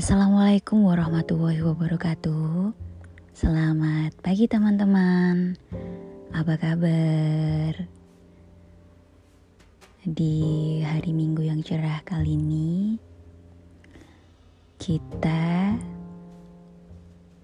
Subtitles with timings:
[0.00, 2.72] Assalamualaikum warahmatullahi wabarakatuh.
[3.36, 5.60] Selamat pagi teman-teman.
[6.32, 7.84] Apa kabar?
[10.00, 12.96] Di hari Minggu yang cerah kali ini,
[14.80, 15.76] kita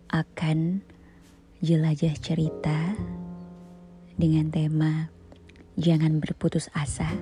[0.08, 0.80] akan
[1.60, 2.96] jelajah cerita
[4.16, 5.12] dengan tema
[5.76, 7.20] Jangan berputus asa.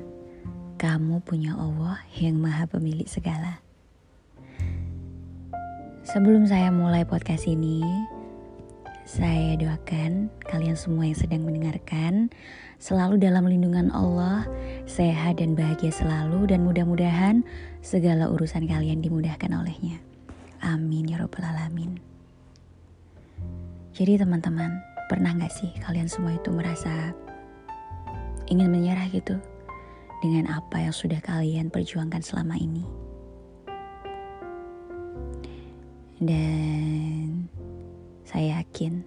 [0.78, 3.63] Kamu punya Allah yang Maha Pemilik segala.
[6.14, 7.82] Sebelum saya mulai podcast ini,
[9.02, 12.30] saya doakan kalian semua yang sedang mendengarkan
[12.78, 14.46] selalu dalam lindungan Allah,
[14.86, 17.42] sehat dan bahagia selalu dan mudah-mudahan
[17.82, 19.98] segala urusan kalian dimudahkan olehnya.
[20.62, 21.98] Amin ya robbal alamin.
[23.90, 24.70] Jadi teman-teman,
[25.10, 27.10] pernah gak sih kalian semua itu merasa
[28.46, 29.34] ingin menyerah gitu
[30.22, 33.03] dengan apa yang sudah kalian perjuangkan selama ini?
[36.18, 37.50] Dan
[38.22, 39.02] saya yakin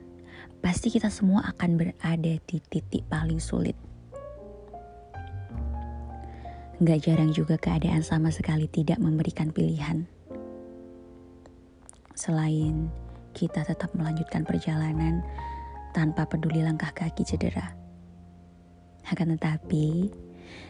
[0.59, 3.75] pasti kita semua akan berada di titik paling sulit.
[6.77, 10.05] Gak jarang juga keadaan sama sekali tidak memberikan pilihan.
[12.13, 12.89] Selain
[13.33, 15.25] kita tetap melanjutkan perjalanan
[15.97, 17.73] tanpa peduli langkah kaki cedera.
[19.09, 20.13] Akan tetapi,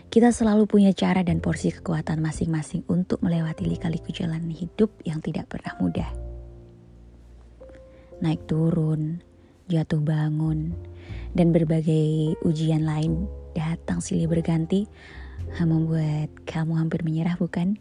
[0.08, 5.52] kita selalu punya cara dan porsi kekuatan masing-masing untuk melewati lika-liku jalan hidup yang tidak
[5.52, 6.28] pernah mudah
[8.18, 9.22] naik turun,
[9.70, 10.74] jatuh bangun,
[11.38, 14.90] dan berbagai ujian lain datang silih berganti
[15.62, 17.78] membuat kamu hampir menyerah bukan?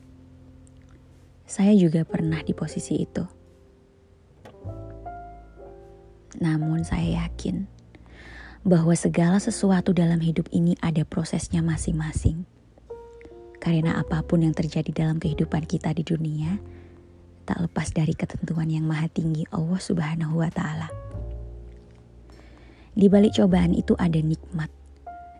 [1.46, 3.24] Saya juga pernah di posisi itu.
[6.36, 7.75] Namun saya yakin
[8.66, 12.42] bahwa segala sesuatu dalam hidup ini ada prosesnya masing-masing.
[13.62, 16.58] Karena apa pun yang terjadi dalam kehidupan kita di dunia,
[17.46, 20.90] tak lepas dari ketentuan yang maha tinggi Allah Subhanahu wa Ta'ala.
[22.90, 24.74] Di balik cobaan itu ada nikmat,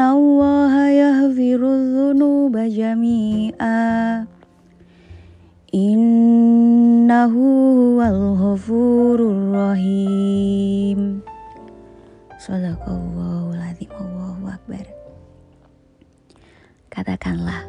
[0.00, 4.24] Inna allaha yahfiru dhunuba jami'a.
[5.76, 7.44] Innahu
[8.00, 11.20] wal ghafurur rahim.
[12.40, 13.92] Sadaqallahul azim.
[13.92, 14.88] Allahu akbar.
[16.88, 17.68] Katakanlah,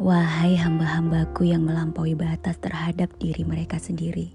[0.00, 4.32] wahai hamba-hambaku yang melampaui batas terhadap diri mereka sendiri.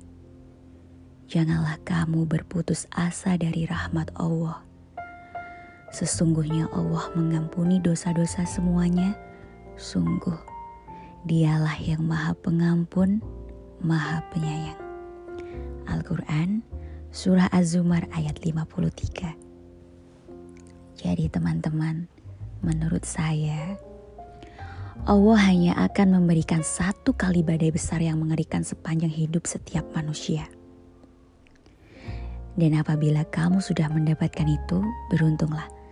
[1.25, 4.72] Janganlah kamu berputus asa dari rahmat Allah.
[5.93, 9.13] Sesungguhnya Allah mengampuni dosa-dosa semuanya.
[9.77, 10.37] Sungguh
[11.23, 13.21] Dialah yang Maha Pengampun,
[13.77, 14.81] Maha Penyayang.
[15.85, 16.65] Al-Quran
[17.13, 19.37] Surah Az-Zumar ayat 53
[20.97, 22.09] Jadi teman-teman,
[22.65, 23.77] menurut saya,
[25.05, 30.49] Allah hanya akan memberikan satu kali badai besar yang mengerikan sepanjang hidup setiap manusia.
[32.57, 34.79] Dan apabila kamu sudah mendapatkan itu,
[35.13, 35.82] beruntunglah.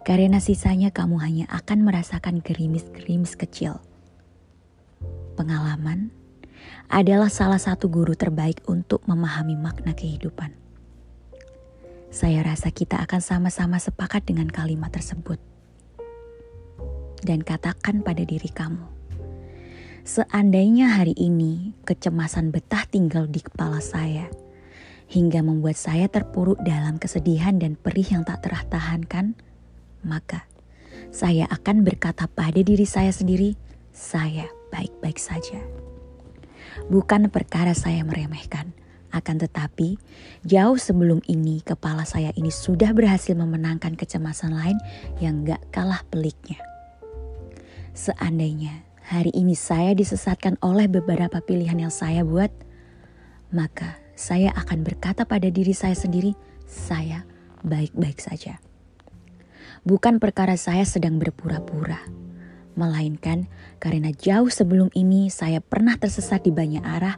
[0.00, 3.78] Karena sisanya kamu hanya akan merasakan gerimis-gerimis kecil
[5.40, 6.12] pengalaman
[6.92, 10.52] adalah salah satu guru terbaik untuk memahami makna kehidupan.
[12.12, 15.40] Saya rasa kita akan sama-sama sepakat dengan kalimat tersebut.
[17.24, 18.84] Dan katakan pada diri kamu,
[20.04, 24.28] seandainya hari ini kecemasan betah tinggal di kepala saya,
[25.08, 29.38] hingga membuat saya terpuruk dalam kesedihan dan perih yang tak tertahankan,
[30.06, 30.46] maka
[31.10, 33.58] saya akan berkata pada diri saya sendiri,
[33.90, 35.58] saya baik-baik saja.
[36.86, 38.70] Bukan perkara saya meremehkan,
[39.10, 39.98] akan tetapi
[40.46, 44.78] jauh sebelum ini kepala saya ini sudah berhasil memenangkan kecemasan lain
[45.18, 46.62] yang gak kalah peliknya.
[47.90, 52.54] Seandainya hari ini saya disesatkan oleh beberapa pilihan yang saya buat,
[53.50, 56.38] maka saya akan berkata pada diri saya sendiri,
[56.70, 57.26] saya
[57.66, 58.62] baik-baik saja.
[59.80, 62.04] Bukan perkara saya sedang berpura-pura
[62.78, 63.48] melainkan
[63.82, 67.16] karena jauh sebelum ini saya pernah tersesat di banyak arah,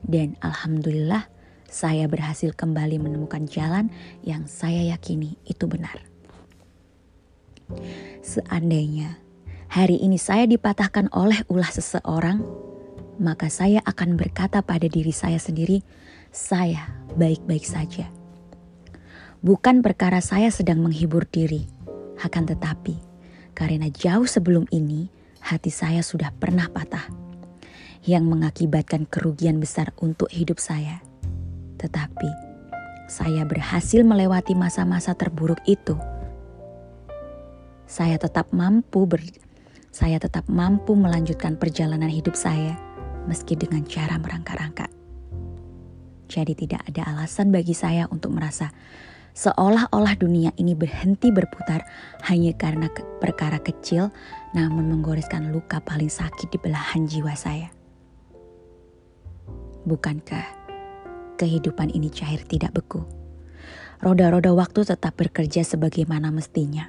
[0.00, 1.28] Dan alhamdulillah
[1.68, 3.92] saya berhasil kembali menemukan jalan
[4.24, 6.00] yang saya yakini itu benar.
[8.24, 9.20] Seandainya
[9.68, 12.40] hari ini saya dipatahkan oleh ulah seseorang,
[13.20, 15.84] maka saya akan berkata pada diri saya sendiri,
[16.32, 16.88] saya
[17.20, 18.08] baik-baik saja.
[19.44, 21.68] Bukan perkara saya sedang menghibur diri,
[22.20, 22.96] akan tetapi
[23.56, 25.08] karena jauh sebelum ini
[25.40, 27.08] hati saya sudah pernah patah
[28.04, 31.04] yang mengakibatkan kerugian besar untuk hidup saya.
[31.76, 32.30] Tetapi
[33.10, 35.96] saya berhasil melewati masa-masa terburuk itu.
[37.90, 39.20] Saya tetap mampu ber
[39.90, 42.78] saya tetap mampu melanjutkan perjalanan hidup saya
[43.26, 44.86] meski dengan cara merangka-rangka.
[46.30, 48.70] Jadi tidak ada alasan bagi saya untuk merasa
[49.34, 51.86] seolah-olah dunia ini berhenti berputar
[52.28, 54.10] hanya karena ke perkara kecil
[54.52, 57.70] namun menggoreskan luka paling sakit di belahan jiwa saya.
[59.86, 60.44] Bukankah
[61.40, 63.00] kehidupan ini cair tidak beku?
[64.00, 66.88] Roda-roda waktu tetap bekerja sebagaimana mestinya.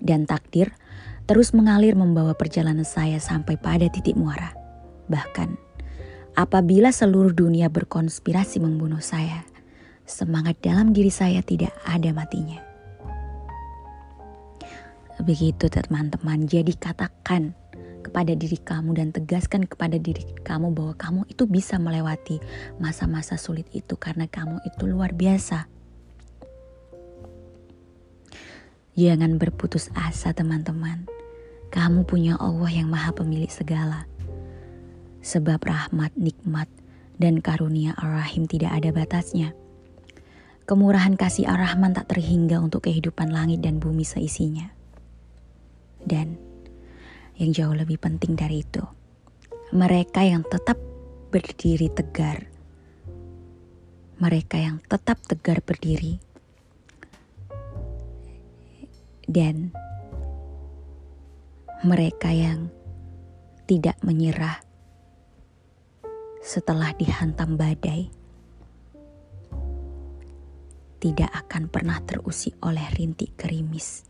[0.00, 0.72] Dan takdir
[1.28, 4.56] terus mengalir membawa perjalanan saya sampai pada titik muara.
[5.12, 5.52] Bahkan,
[6.40, 9.44] apabila seluruh dunia berkonspirasi membunuh saya,
[10.10, 12.58] semangat dalam diri saya tidak ada matinya.
[15.22, 17.54] Begitu teman-teman, jadi katakan
[18.02, 22.42] kepada diri kamu dan tegaskan kepada diri kamu bahwa kamu itu bisa melewati
[22.82, 25.68] masa-masa sulit itu karena kamu itu luar biasa.
[28.98, 31.06] Jangan berputus asa teman-teman.
[31.70, 34.10] Kamu punya Allah yang maha pemilik segala
[35.20, 36.66] sebab rahmat, nikmat,
[37.20, 39.52] dan karunia Ar-Rahim tidak ada batasnya.
[40.70, 44.70] Kemurahan kasih Ar-Rahman tak terhingga untuk kehidupan langit dan bumi seisinya.
[45.98, 46.38] Dan
[47.42, 48.78] yang jauh lebih penting dari itu,
[49.74, 50.78] mereka yang tetap
[51.34, 52.46] berdiri tegar,
[54.22, 56.22] mereka yang tetap tegar berdiri,
[59.26, 59.74] dan
[61.82, 62.70] mereka yang
[63.66, 64.62] tidak menyerah
[66.38, 68.19] setelah dihantam badai
[71.00, 74.04] tidak akan pernah terusik oleh rintik gerimis.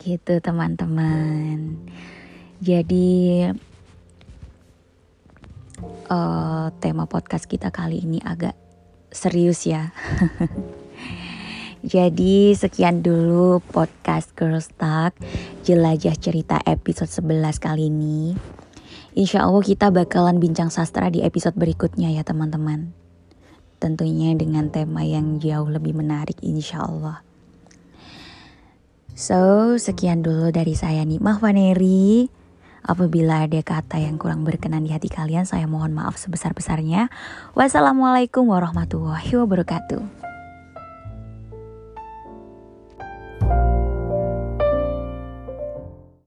[0.00, 1.76] Gitu teman-teman.
[2.58, 3.46] Jadi
[6.08, 8.56] uh, tema podcast kita kali ini agak
[9.12, 9.92] serius ya.
[11.82, 15.18] Jadi sekian dulu podcast Girls Talk
[15.66, 18.38] Jelajah cerita episode 11 kali ini
[19.12, 23.01] Insya Allah kita bakalan bincang sastra di episode berikutnya ya teman-teman.
[23.82, 27.26] Tentunya dengan tema yang jauh lebih menarik insya Allah.
[29.18, 32.30] So, sekian dulu dari saya nih Mahwaneri.
[32.86, 37.10] Apabila ada kata yang kurang berkenan di hati kalian, saya mohon maaf sebesar-besarnya.
[37.58, 40.21] Wassalamualaikum warahmatullahi wabarakatuh.